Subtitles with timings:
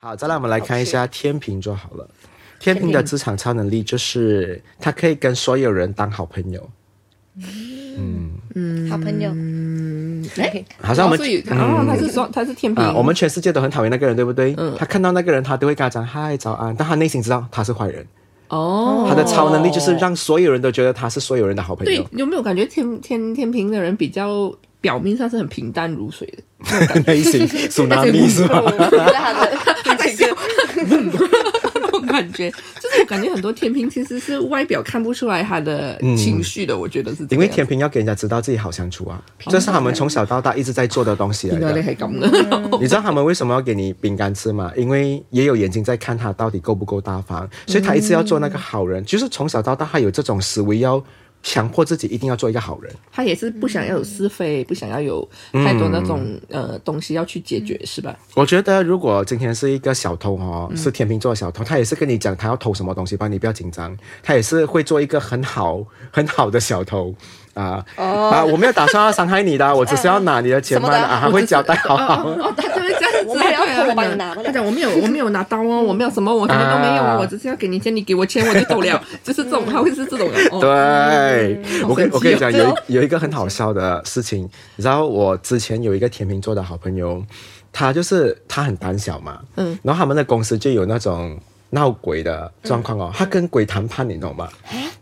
[0.00, 2.08] 好，再来我们来看一下天平座好了。
[2.60, 6.70] 天平的职场超能力就是他可以跟所有人当好朋友。
[7.34, 9.28] 嗯嗯，好朋友。
[9.34, 11.18] 嗯，哎，好像我们
[11.50, 14.54] 哦，他是说他是天秤，我们全世界都很讨厌那个人，对不对？
[14.56, 18.06] 嗯，他看到那个人，他都会跟他讲嗨早安，但他内心知道他是坏人。
[18.50, 22.02] 哦，他的超能力就是让所有人都觉得他是所有人的好朋友。
[22.04, 26.42] 对，有没有感觉天天天平的人比较表面上是很平淡如水的？
[27.06, 28.62] 内心 苏拿米是吧？
[29.84, 30.26] 他在笑。
[32.08, 41.80] 感觉就是我感觉很多天平其实是外表看不出来他的情绪的，我觉得是因为天平要给人家知道自己好相处啊，这是他们从小到大一直在做的东西来的。
[42.80, 44.72] 你知道他们为什么要给你饼干吃吗？
[44.74, 51.02] 因为也有眼睛在看他到底够不够大方，所以他一直要做那个好人，就是从小到大他有这种思维要。
[51.42, 58.14] 强迫自己一定要做一个好人，他也是不想要有是非，不想要有太多那种、嗯、呃东西要去解决，是吧？
[58.34, 67.14] 我觉得如果今天是一个小偷哦，是天秤座的小偷，他也是跟你讲他要偷什么东西帮，你不要紧张，他也是会做一个很好 很好的小偷。
[67.54, 68.44] 啊、哦、啊！
[68.44, 71.22] 我没有打算要伤害你的，我只是要 拿你的钱嘛啊！
[71.24, 72.28] 他会交代好好。
[72.28, 74.34] 哦，他就会这样子，我没有帮你拿。
[74.34, 79.02] 他讲我没有， 我没有拿刀哦，我没有什么，我什么都没有，啊、我只是要给你钱，你给我钱我就走了。
[79.24, 80.48] 就是这种，他会是这种人。
[80.60, 84.42] 对，嗯、我跟我跟你讲，有有一个很好笑的事情，
[84.76, 87.22] 你知道，我之前有一个天秤座的好朋友，
[87.72, 91.38] 他就是他很胆小嘛，嗯，然后他们的公司就有那种。
[91.70, 94.48] 闹鬼的状况哦，他跟鬼谈判，你懂吗？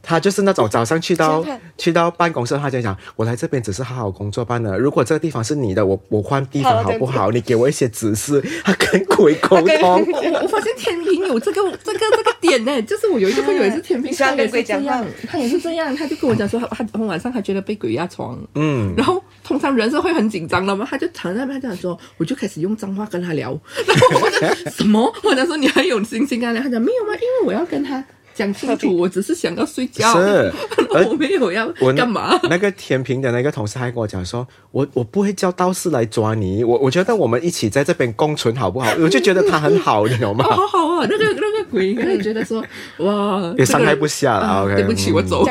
[0.02, 1.44] 他就是那种早上去到
[1.76, 4.78] 去到办公室，他就讲：“我来这边只是好好工作罢了。
[4.78, 7.30] 如果这个地方是你的，我我换地方好不好？
[7.32, 10.06] 你给我一些指示。”他跟鬼沟通。
[10.12, 24.38] 我我发现天平有这个这个这个点呢，就是我有一个朋友也是天平， 他也是这样，他也是这样，他就跟我讲说，他他晚上他觉得被鬼压床，嗯，然后通常人是会很紧张的嘛，他就躺在那边这样说，我就开始用脏话跟他聊，然后我就
[24.72, 25.14] 什么？
[25.22, 26.52] 我就说你还有信心啊。
[26.52, 27.14] 他讲没有吗？
[27.14, 28.04] 因为我要跟他
[28.36, 30.52] 讲清楚，我只是想要睡觉，是
[31.08, 32.38] 我没有要干嘛。
[32.50, 38.92] 那个天平的那个同事还跟我讲说，我我不会叫道士来抓你，我我觉得我们一起在这边共存好不好？
[39.00, 40.44] 我就觉得他很好，你懂吗？
[40.54, 42.62] 好好啊，那个那个鬼应该觉得说
[42.98, 44.64] 哇，也伤害不下了。
[44.64, 45.44] OK，对不起，我走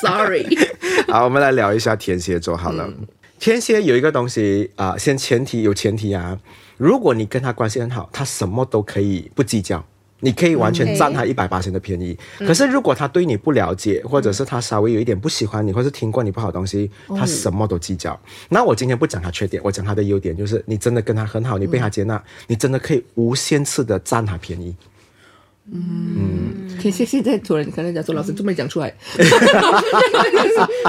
[0.00, 0.56] ，Sorry。
[1.08, 2.88] 好，我们来聊一下天蝎座好了。
[3.38, 6.38] 天蝎有一个东西啊，先前提有前提啊，
[6.78, 9.84] 如果你跟他关系很好，他什么都可以不计较。
[10.20, 18.18] 你可以完全占他一百八千的便宜，嗯、可是如果他对你不了解，嗯、或者是他稍微有一点不喜欢你，或是听过你不好的东西，嗯、他什么都计较。
[18.48, 24.74] 那我今天不讲他缺点，我讲他的优点，就是你真的跟他很好，你被他接纳，嗯、你真的可以无限次的占他便宜。
[25.72, 28.94] 嗯，天蝎现在突然跟人家说， 老师这么讲出来，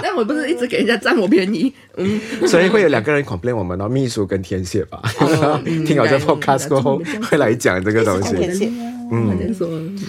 [0.04, 5.02] 但我不是一直给人家占我便宜，嗯，所以会有两个人 complain 我们哦秘书跟天蝎吧，
[5.86, 8.70] 听好这 podcast 过后会来讲这个东西，
[9.12, 9.56] 嗯，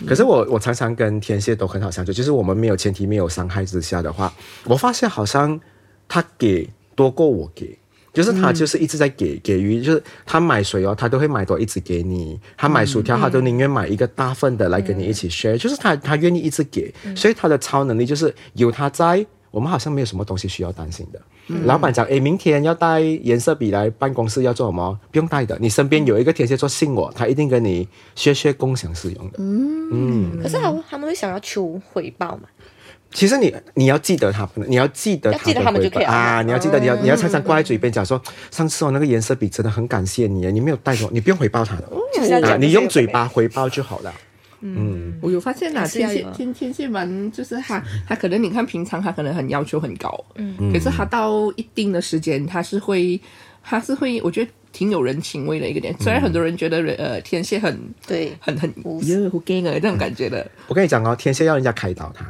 [0.07, 4.33] 可是我我常常跟天蝎都很好相处，就是我们没有前提没有伤害之下的话，
[4.65, 5.61] 我发现好像
[6.09, 7.79] 他给多过我给。
[8.13, 12.41] 就是他就是一直在给给予，就是他买水哦，他都会买多一直给你。
[12.57, 15.59] 他买薯条，他都宁愿买一个大份的来跟你一起 share。
[15.59, 21.21] 就是他他愿意一直给，所以他的超能力就是有他在，我们好像没有什么东西需要担心的。
[21.65, 24.99] 老板讲，诶，明天要带颜色笔来办公室要做什么？
[25.13, 27.87] 不用带的，你身边有一个天蝎座，信我，他一定跟你
[28.17, 29.39] share share 共享使用的。
[29.39, 30.43] 嗯嗯。
[30.43, 32.49] 可是他他们会想要求回报嘛？
[33.13, 36.43] 其实你你要记得他，你要记得他的回报啊！
[36.43, 38.21] 你要记得，你要你要常常挂在嘴边讲说，
[38.51, 44.13] 上次我那个颜色笔真的很感谢你，你没有带走，你不用回报他的，啊，你用嘴巴回报就好了。
[44.61, 53.21] 嗯，我有发现啊，天蝎天天蝎蛮就是他他可能你看平常他可能很要求很高，嗯，可是他到一定的时间他是会
[53.63, 55.95] 他是会，我觉得挺有人情味的一个点。
[56.01, 58.73] 虽然很多人觉得呃天蝎很对很很
[59.03, 60.49] 有好 gay 啊这种感觉的。
[60.69, 62.25] 我跟你讲哦，天蝎要人家开导他。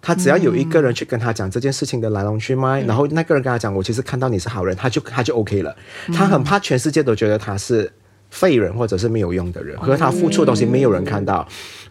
[0.00, 5.76] 他只要有一个人去跟他讲这件事情的来龙去脉，嗯、然后那个人跟他讲，我其实看到你是好人，他就他就 OK 了。
[6.06, 7.92] 嗯、他很怕全世界都觉得他是
[8.30, 11.46] 废人或者是没有用的人，和他付出的东西没有人看到。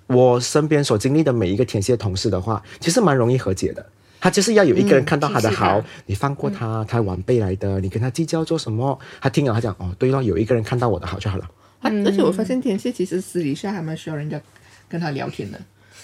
[0.08, 3.86] 嗯、我身边所经历的每一个天蝎同事的话，其实蛮容易和解的。
[4.20, 8.98] 他就是要有一个人看到他的好，嗯、你放过他，他晚辈来的，你跟他计较做什么？
[9.22, 11.50] 他听了他讲哦，对了，有一个人看到我的好就好了。
[11.82, 14.42] 嗯、而且我发现天蝎其实私底下还蛮需要人家
[14.90, 15.60] 跟他聊天的。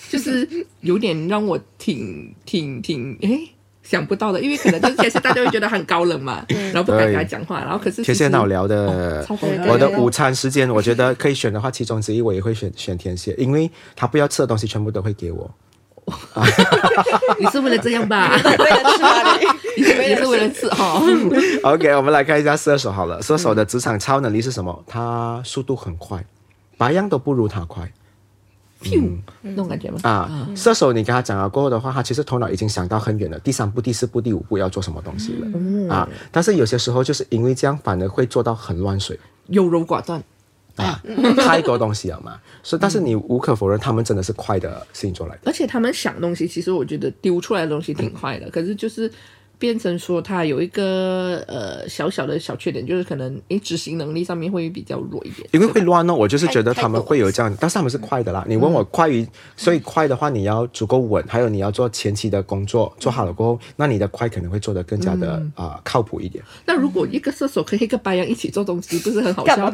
[0.10, 0.48] 就是
[0.82, 3.40] 有点让我挺挺挺哎
[3.84, 6.44] 想不到的，因为可能就是天蝎大家会觉得很高冷嘛，
[6.74, 9.26] 然后不敢跟他讲话，然后可是天蝎好聊的。
[9.68, 15.52] 我的午餐时间，我觉得可以选的话，其中之一我也会选选天蝎，因为他不要吃的东西全部都会给我。
[17.40, 18.32] 你是为了这样吧？
[18.44, 18.78] 为了
[19.78, 21.02] 吃，也 是为了吃哈。
[21.64, 24.84] OK，我们来看一下射手好了，射手的职场超能力是什么？
[24.88, 26.26] 他速度很快。
[26.78, 27.90] 白羊都不如他快。
[28.92, 30.00] 嗯，那种感觉吗？
[30.04, 35.48] 啊，射手，你跟他讲了过后的话，他其实头脑已经想到很远了，第三步、第四步、第五步要做什么东西了。
[35.54, 40.24] 嗯、啊，但是有些时候就是因为这样，反而会做到很乱水，优柔寡断
[40.76, 41.02] 啊，
[41.38, 42.40] 太多东西了嘛。
[42.62, 49.12] 所以，但是你无可否认，他们真的是快的星座来的，而且他们想东西，其实我觉得丢出来的东西挺快的，嗯、可是就是。
[49.60, 56.14] 变成说他有一个呃小小的小缺点，就是可能诶执行能力上面会比较弱一点，因为会乱哦。
[56.14, 58.44] 我就是觉得他们会有这样，但是他们是快的啦。
[58.48, 66.44] 你问我快于，所以快的话你要足够稳，还有你要做前期的工作做好了过后，那你的快可能会做得更加的啊靠谱一点。
[66.66, 69.72] 那如果一个射手可以一个白羊一起做东西，不是很好笑？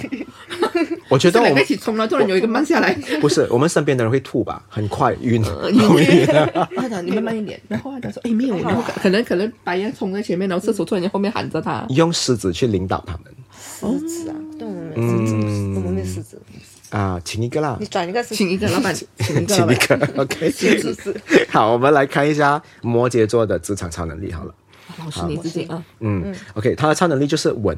[1.10, 4.64] 我觉得我们一起冲了，突然有一个慢下来，不是我们身边的人会吐吧？
[4.70, 5.42] 很快晕，
[5.72, 5.80] 晕。
[7.04, 9.52] 你们慢一点，然后他说哎没有，然后可能可能。
[9.70, 13.32] 白烟冲在前面，然后厕所突然间后面喊着他，用狮子去领导他们。
[13.54, 16.42] 狮子啊，对，我们狮子，我们狮子
[16.90, 21.22] 啊，请一个啦，你转一个，请一个老板，请一个，OK，是是。
[21.50, 24.32] 好，我们来看一下摩羯座的职场超能力。
[24.32, 24.56] 好了，
[24.98, 27.78] 老师你自己啊，嗯，OK，他的超能力就是稳。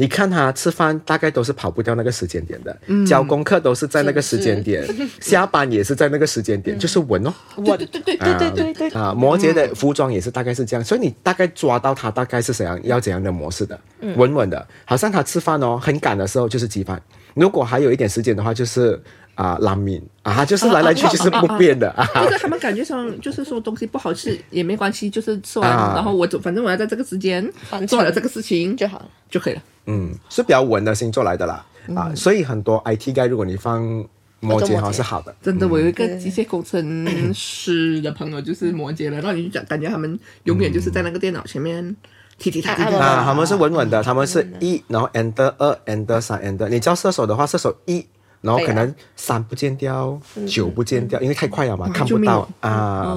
[0.00, 4.86] 你看他吃饭大概都是跑不掉那个时间点的，嗯、交功课都是在那个时间点，
[5.20, 8.90] 下班也是在那个时间点，嗯、就是稳哦，稳，对对对对对对对。
[8.90, 13.76] 啊，摩羯的服装也是大概是这样，所以你大概抓到他大概是怎样要怎样的模式的，
[14.14, 17.02] 稳稳、嗯、的，好像他吃饭哦，很赶的时候就是鸡饭，
[17.34, 19.02] 如果还有一点时间的话就是。
[19.38, 22.04] 啊，拉面啊，就是来来去去是不变的啊。
[22.24, 27.48] 就是他们感觉上就是说东西不好吃也没关系，就是吃完，然后我走，反正我要在这个时间
[27.86, 29.62] 做了这个事情就好了，就可以了。
[29.86, 31.64] 嗯，是比较稳的星座来的啦。
[31.94, 34.04] 啊，所以很多 IT guy 如果你放
[34.40, 35.32] 摩羯好像是好的。
[35.40, 41.96] 真的，我有一个机械工程师的朋友就是摩羯的，然后你就感觉他们永远就是在那个电脑前面
[42.38, 42.90] 踢踢踏踏。
[42.98, 46.68] 啊，他们是稳稳的，他们是一，然后 enter 二，enter 三，enter。
[46.68, 48.04] 你叫射手的话，射手一。
[48.40, 53.16] 然后可能三不见掉，九不见掉，因为太快了嘛，看不到啊，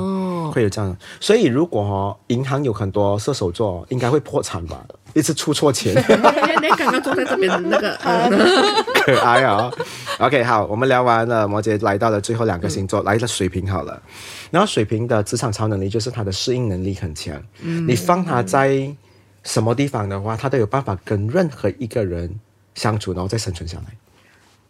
[0.53, 0.95] 会有这样。
[1.19, 4.85] 所以如果银行有很多射手座，应该会破产吧？
[5.13, 5.94] 一直出错钱。
[6.62, 7.97] 你刚刚坐在这边的那个，
[9.03, 9.69] 可爱啊。
[10.19, 14.01] OK，好，我们聊完了摩羯，来到了最后两个星座，来了水瓶好了。
[14.51, 17.41] 然后水瓶的职场超能力就是他的适应能力很强。
[17.59, 18.89] 你放他在
[19.44, 22.33] 什么地方的话，他都有办法跟任何一个人
[22.75, 23.83] 相处，然后再生存下来。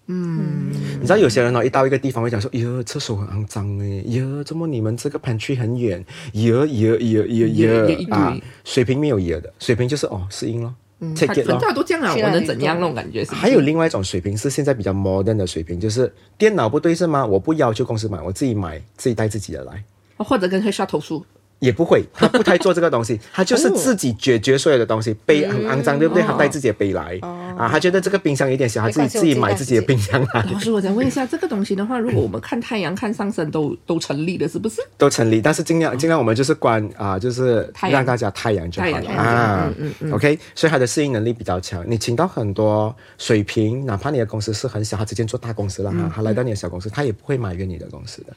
[0.08, 6.04] 嗯，你知道有些人哦，一到一个地方会讲说，哟，厕所很肮脏诶，哟，怎么你们这个 pantry 很远，
[6.34, 13.24] 哟哟哟哟哟啊，水平没有哟的，水平就是哦，适应咯，嗯，大家都这样啊，我能怎样那种感觉？
[13.26, 17.26] 还有另外一种水平是现在比较 modern 的水平，就是电脑不对是吗？
[17.26, 19.84] 我不要求公司买，我自己买，自己带自己的来，
[20.18, 21.26] 或者跟黑沙投诉。
[21.62, 25.16] 也不会， 他不太做这个东西，他就是自己解决所有的东西。
[25.26, 26.24] 背很肮脏，对不对？
[26.24, 27.20] 他带自己的杯来
[27.56, 30.44] 啊，他觉得这个冰箱有点小，他自己自己买自己的冰箱来。
[30.52, 34.82] 老师，我想问一下，这个东西的话，如果我们看太阳、看上升都都成立的，是不是？
[34.98, 39.72] 都成立，但是尽量尽量我们就是关啊，就是让大家太阳就好了啊。
[40.12, 41.86] OK，所以他的适应能力比较强。
[41.88, 48.34] 你请到很多水平，哪怕你的公司是很小，他直接做大公司了哈，他来到你的小公司，他也不会埋怨你的公司的。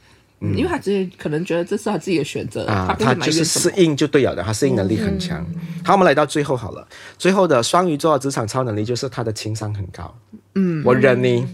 [0.56, 5.40] 因为他自己可能觉得这是他自己的选择啊，他就是适应就对了的，他适应能力很强。
[5.54, 6.86] 嗯、好，我们来到最后好了，
[7.16, 10.14] 最后的双鱼座职场超能力就是他的情商很高。
[10.54, 11.46] 嗯，我忍你。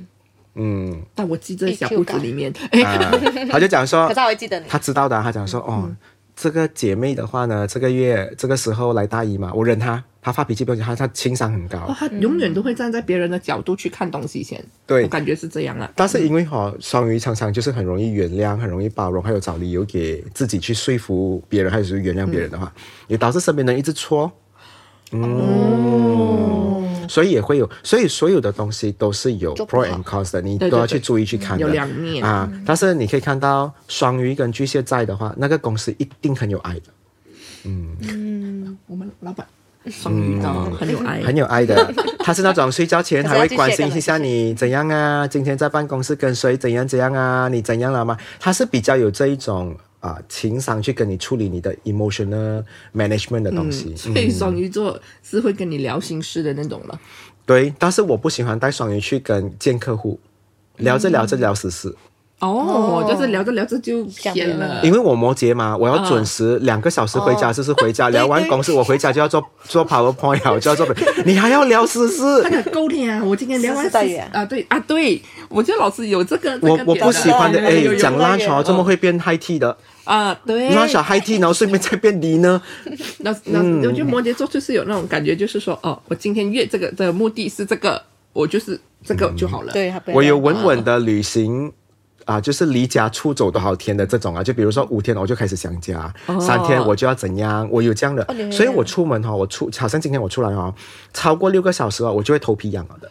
[0.55, 2.53] 嗯，但我记在小屋子里面，
[2.85, 3.13] 啊、
[3.51, 5.85] 他就讲说，可 是他会记得你，他知道的，他讲说哦。
[5.87, 5.97] 嗯
[6.37, 15.91] 这个姐妹的话呢，这个月这个时候来大姨嘛，我忍她，她发脾气不用紧，她她情商很高，哦，她永远都会站在别人的角度去看东西先，对，我感觉是这样啊。
[15.97, 24.31] 但是因为哈、哦，双鱼常常就是很容易原谅，很容易包容，还有找理由给自己去说服别人，还有是原谅别人的话，嗯、也导致身边人一直戳，
[25.13, 25.23] 嗯。
[25.23, 26.67] 哦。
[27.09, 31.67] 所以也会有，所以所有的东西都是有 pro and cons 的，你都要去注意去看的。
[31.67, 32.25] 有两面。
[32.25, 36.83] 啊，但是你可以看到双鱼跟巨蟹在的话，那个公司一定很有爱的。
[37.65, 37.97] 嗯。
[38.03, 39.45] 嗯，我们老板
[39.87, 41.95] 双鱼的很有爱，很有爱的。
[42.19, 48.17] 他是那种睡觉前还会关心一下你怎样啊，今天在办公室跟谁怎样怎样啊，你怎样了吗？
[48.39, 49.77] 他是比较有这一种。
[50.01, 52.65] 啊，情商去跟你处理你的 emotional
[52.97, 56.99] management 的东西，所以双鱼座是会跟你聊心事的那种了。
[57.45, 60.19] 对，但是我不喜欢带双鱼去跟见客户，
[60.79, 61.95] 聊着聊着聊死死。
[62.41, 64.81] 哦，就是聊着聊着就偏了。
[64.83, 70.87] 因为我摩羯嘛，我要准时两个小时回家，就是回家聊完公司，我回家就要做做 PowerPoint，就要做。
[71.27, 72.63] 你还要聊私事？
[72.71, 73.23] 够天啊！
[73.23, 73.87] 我今天聊完
[74.33, 75.21] 啊，对啊，对，
[75.51, 76.59] 我觉得老师有这个。
[76.63, 79.77] 我我不喜欢的，哎，讲拉长这么会变 high tea 的。
[80.05, 82.61] 啊，对，拉小 high tea， 然后顺便再变离呢？
[83.19, 89.73] 那那我觉得摩羯座就是有那种感觉，就是说，哦，我今天约这个的目的是这个，我就是这个就好了。
[89.75, 91.71] 对，我有稳稳的旅行。
[92.25, 100.75] 啊，就是离家出走多少天的这种啊，就比如说五天我就开始想家，哦、三天我就要怎样，我有这样的，哦、所以我出门哈，我出好像今天我出来哈，
[101.13, 103.11] 超过六个小时啊，我就会头皮痒了的，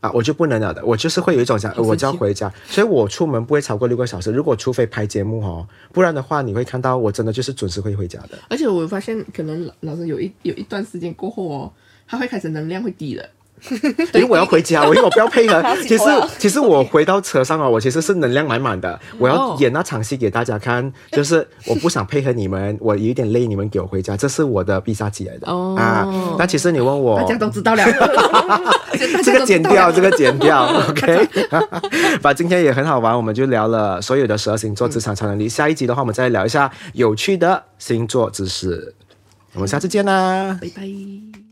[0.00, 8.38] 啊，我就不能了的，我就是会有一种想，我就要回家，所以我出门不会超过六个小时，如果除非拍节目哦，不然的话你会看到我真的就是准时会回家的。
[8.48, 11.72] 而且我发现可能老师有一有一段时间过后哦，
[12.06, 13.24] 他会开始能量会低了。
[14.14, 15.62] 因为我要回家，我因为我不要配合。
[15.82, 16.04] 其实
[16.38, 18.98] 其实我回到车上啊，我其实是能量满满的。
[19.18, 26.06] 我要演那场戏给大家看，就是我不想配合你们，我有点累，你们给我回家，这是我的必杀技来的啊。
[26.38, 27.84] 那其实你问我，大家都知道了，
[29.22, 31.28] 这个剪掉，这个剪掉，OK。
[32.22, 35.48] 把今天也很好玩，我们就聊了所有的十二星座职场超能力。
[35.48, 38.94] 下一集的话，我们再聊一下有趣的星座知识。
[39.54, 41.47] 我们下次见啦，拜拜。